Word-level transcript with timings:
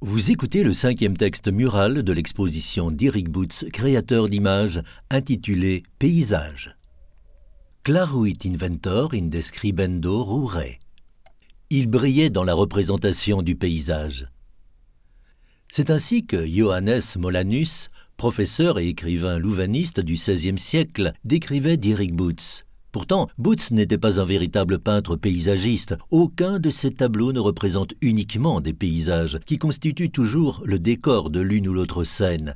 Vous 0.00 0.30
écoutez 0.30 0.62
le 0.62 0.74
cinquième 0.74 1.16
texte 1.16 1.48
mural 1.48 2.04
de 2.04 2.12
l'exposition 2.12 2.92
d'Eric 2.92 3.28
Boots, 3.28 3.68
créateur 3.72 4.28
d'images, 4.28 4.80
intitulée 5.10 5.82
Paysage. 5.98 6.76
Claruit 7.82 8.38
inventor 8.44 9.12
in 9.14 9.22
describendo. 9.22 10.48
Il 11.70 11.88
brillait 11.88 12.30
dans 12.30 12.44
la 12.44 12.54
représentation 12.54 13.42
du 13.42 13.56
paysage. 13.56 14.28
C'est 15.72 15.90
ainsi 15.90 16.24
que 16.24 16.46
Johannes 16.46 17.02
Molanus, 17.16 17.88
professeur 18.16 18.78
et 18.78 18.86
écrivain 18.86 19.40
louvaniste 19.40 19.98
du 19.98 20.14
XVIe 20.14 20.58
siècle, 20.58 21.12
décrivait 21.24 21.76
d'Eric 21.76 22.14
Boots. 22.14 22.67
Pourtant, 22.90 23.28
Boots 23.36 23.70
n'était 23.70 23.98
pas 23.98 24.20
un 24.20 24.24
véritable 24.24 24.78
peintre 24.78 25.16
paysagiste. 25.16 25.96
Aucun 26.10 26.58
de 26.58 26.70
ses 26.70 26.92
tableaux 26.92 27.32
ne 27.32 27.40
représente 27.40 27.92
uniquement 28.00 28.60
des 28.60 28.72
paysages, 28.72 29.38
qui 29.46 29.58
constituent 29.58 30.10
toujours 30.10 30.62
le 30.64 30.78
décor 30.78 31.30
de 31.30 31.40
l'une 31.40 31.68
ou 31.68 31.74
l'autre 31.74 32.04
scène. 32.04 32.54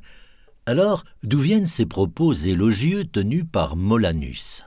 Alors, 0.65 1.03
d'où 1.23 1.39
viennent 1.39 1.67
ces 1.67 1.85
propos 1.85 2.33
élogieux 2.33 3.05
tenus 3.05 3.45
par 3.51 3.75
Molanus? 3.75 4.63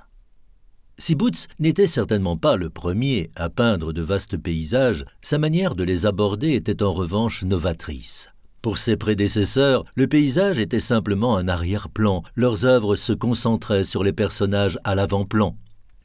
Si 0.99 1.15
Boots 1.15 1.49
n'était 1.59 1.87
certainement 1.87 2.37
pas 2.37 2.57
le 2.57 2.71
premier 2.71 3.31
à 3.35 3.51
peindre 3.51 3.93
de 3.93 4.03
vastes 4.03 4.37
paysages, 4.37 5.05
sa 5.21 5.39
manière 5.39 5.75
de 5.75 5.85
les 5.85 6.07
aborder 6.07 6.53
était 6.53 6.83
en 6.83 6.93
revanche 6.93 7.43
novatrice. 7.43 8.31
Pour 8.63 8.79
ses 8.79 8.97
prédécesseurs, 8.97 9.85
le 9.95 10.07
paysage 10.07 10.59
était 10.59 10.81
simplement 10.81 11.37
un 11.37 11.49
arrière-plan, 11.49 12.23
leurs 12.35 12.65
œuvres 12.65 12.97
se 12.97 13.13
concentraient 13.13 13.85
sur 13.85 14.03
les 14.03 14.13
personnages 14.13 14.79
à 14.85 14.95
l'avant-plan. 14.95 15.57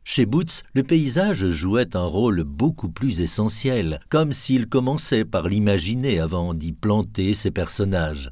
Chez 0.03 0.25
Boots, 0.25 0.63
le 0.73 0.83
paysage 0.83 1.47
jouait 1.49 1.95
un 1.95 2.05
rôle 2.05 2.43
beaucoup 2.43 2.89
plus 2.89 3.21
essentiel, 3.21 3.99
comme 4.09 4.33
s'il 4.33 4.67
commençait 4.67 5.25
par 5.25 5.47
l'imaginer 5.47 6.19
avant 6.19 6.53
d'y 6.53 6.71
planter 6.71 7.33
ses 7.33 7.51
personnages. 7.51 8.31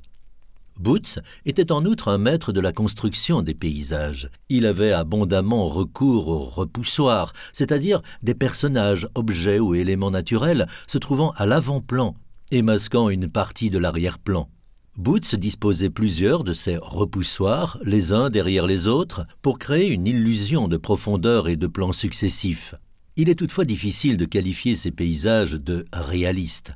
Boots 0.80 1.20
était 1.46 1.71
en 1.71 1.86
outre 1.86 2.08
un 2.08 2.18
maître 2.18 2.54
de 2.54 2.62
la 2.62 2.71
construction 2.71 3.41
des 3.41 3.54
paysages. 3.54 4.30
Il 4.48 4.65
avait 4.65 4.93
abondamment 4.93 5.68
recours 5.68 6.30
au 6.30 6.46
repoussoir, 6.46 7.34
c'est-à-dire 7.52 8.02
des 8.24 8.34
personnages, 8.34 9.08
objets 9.13 9.60
ou 9.60 9.76
éléments 9.76 10.12
naturels 10.12 10.68
se 10.88 10.98
trouvant 10.98 11.32
à 11.32 11.46
l'avant-plan 11.46 12.15
et 12.52 12.62
masquant 12.62 13.10
une 13.10 13.30
partie 13.30 13.70
de 13.70 13.78
l'arrière-plan. 13.78 14.50
Boots 14.98 15.36
disposait 15.36 15.90
plusieurs 15.90 16.44
de 16.44 16.52
ces 16.52 16.78
repoussoirs, 16.78 17.80
les 17.84 18.12
uns 18.12 18.30
derrière 18.30 18.68
les 18.68 18.88
autres, 18.88 19.26
pour 19.42 19.60
créer 19.60 19.88
une 19.88 20.08
illusion 20.08 20.68
de 20.68 20.77
profondeur 20.77 21.48
et 21.48 21.55
de 21.55 21.68
plans 21.68 21.94
successifs. 21.94 22.76
Il 23.16 23.30
est 23.30 23.36
toutefois 23.36 23.66
difficile 23.66 24.18
de 24.18 24.26
qualifier 24.26 24.76
ces 24.76 24.92
paysages 24.92 25.54
de 25.54 25.86
réalistes. 25.94 26.74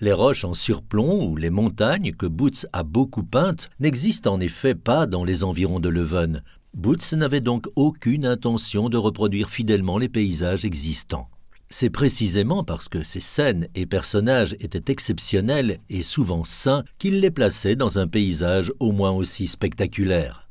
Les 0.00 0.12
roches 0.12 0.44
en 0.44 0.54
surplomb 0.54 1.24
ou 1.26 1.36
les 1.36 1.50
montagnes 1.50 2.12
que 2.12 2.26
Boots 2.26 2.66
a 2.72 2.82
beaucoup 2.82 3.22
peintes 3.22 3.70
n'existent 3.80 4.32
en 4.32 4.40
effet 4.40 4.74
pas 4.74 5.06
dans 5.06 5.24
les 5.24 5.44
environs 5.44 5.78
de 5.78 5.88
Leuven. 5.88 6.42
Boots 6.74 7.12
n'avait 7.12 7.40
donc 7.40 7.68
aucune 7.76 8.26
intention 8.26 8.88
de 8.88 8.96
reproduire 8.96 9.50
fidèlement 9.50 9.98
les 9.98 10.08
paysages 10.08 10.64
existants. 10.64 11.28
C'est 11.74 11.88
précisément 11.88 12.64
parce 12.64 12.90
que 12.90 13.02
ces 13.02 13.22
scènes 13.22 13.66
et 13.74 13.86
personnages 13.86 14.54
étaient 14.60 14.92
exceptionnels 14.92 15.78
et 15.88 16.02
souvent 16.02 16.44
sains 16.44 16.84
qu'il 16.98 17.20
les 17.20 17.30
plaçait 17.30 17.76
dans 17.76 17.98
un 17.98 18.06
paysage 18.06 18.74
au 18.78 18.92
moins 18.92 19.10
aussi 19.10 19.46
spectaculaire. 19.46 20.50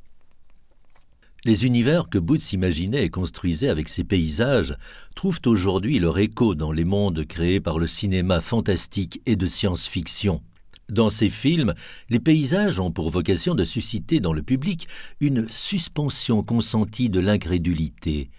Les 1.46 1.64
univers 1.64 2.10
que 2.10 2.18
Boots 2.18 2.54
imaginait 2.54 3.06
et 3.06 3.12
construisait 3.12 3.70
avec 3.70 3.88
ces 3.88 4.04
paysages 4.04 4.76
trouvent 5.14 5.42
aujourd'hui 5.46 6.00
leur 6.00 6.18
écho 6.18 6.56
dans 6.56 6.72
les 6.72 6.86
mondes 6.86 7.24
créés 7.28 7.60
par 7.60 7.78
le 7.78 7.86
cinéma 7.86 8.42
fantastique 8.42 9.22
et 9.28 9.36
de 9.36 9.46
science-fiction. 9.46 10.42
Dans 10.90 11.12
ces 11.12 11.30
films, 11.30 11.76
les 12.10 12.20
paysages 12.20 12.80
ont 12.80 12.92
pour 12.92 13.12
vocation 13.12 13.54
de 13.54 13.64
susciter 13.64 14.22
dans 14.22 14.34
le 14.34 14.42
public 14.42 14.88
une 15.20 15.48
suspension 15.48 16.42
consentie 16.42 17.12
de 17.12 17.20
l'incrédulité, 17.20 18.32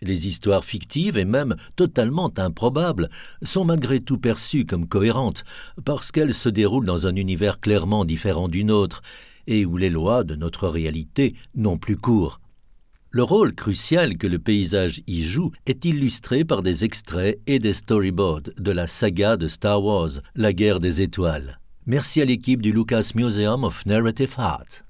les 0.00 0.26
histoires 0.26 0.64
fictives 0.64 1.18
et 1.18 1.24
même 1.24 1.56
totalement 1.76 2.32
improbables 2.36 3.08
sont 3.42 3.64
malgré 3.64 4.00
tout 4.00 4.18
perçues 4.18 4.66
comme 4.66 4.88
cohérentes 4.88 5.44
parce 5.84 6.12
qu'elles 6.12 6.34
se 6.34 6.48
déroulent 6.48 6.86
dans 6.86 7.06
un 7.06 7.16
univers 7.16 7.60
clairement 7.60 8.04
différent 8.04 8.48
du 8.48 8.64
nôtre 8.64 9.02
et 9.46 9.64
où 9.64 9.76
les 9.76 9.90
lois 9.90 10.24
de 10.24 10.34
notre 10.34 10.68
réalité 10.68 11.34
n'ont 11.54 11.78
plus 11.78 11.96
cours. 11.96 12.40
Le 13.10 13.22
rôle 13.22 13.54
crucial 13.54 14.18
que 14.18 14.26
le 14.26 14.38
paysage 14.38 15.00
y 15.06 15.22
joue 15.22 15.50
est 15.64 15.86
illustré 15.86 16.44
par 16.44 16.62
des 16.62 16.84
extraits 16.84 17.40
et 17.46 17.58
des 17.58 17.72
storyboards 17.72 18.50
de 18.58 18.70
la 18.70 18.86
saga 18.86 19.38
de 19.38 19.48
Star 19.48 19.82
Wars, 19.82 20.20
La 20.34 20.52
guerre 20.52 20.78
des 20.78 21.00
étoiles. 21.00 21.58
Merci 21.86 22.20
à 22.20 22.26
l'équipe 22.26 22.60
du 22.60 22.70
Lucas 22.70 23.12
Museum 23.14 23.64
of 23.64 23.86
Narrative 23.86 24.34
Art. 24.36 24.87